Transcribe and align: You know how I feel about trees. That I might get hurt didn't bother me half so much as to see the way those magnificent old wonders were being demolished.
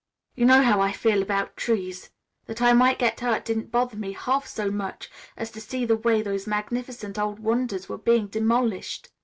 You 0.33 0.45
know 0.47 0.63
how 0.63 0.81
I 0.81 0.91
feel 0.93 1.21
about 1.21 1.55
trees. 1.55 2.09
That 2.47 2.59
I 2.59 2.73
might 2.73 2.97
get 2.97 3.19
hurt 3.19 3.45
didn't 3.45 3.71
bother 3.71 3.95
me 3.95 4.13
half 4.13 4.47
so 4.47 4.71
much 4.71 5.11
as 5.37 5.51
to 5.51 5.61
see 5.61 5.85
the 5.85 5.95
way 5.95 6.23
those 6.23 6.47
magnificent 6.47 7.19
old 7.19 7.37
wonders 7.39 7.87
were 7.87 7.99
being 7.99 8.25
demolished. 8.25 9.09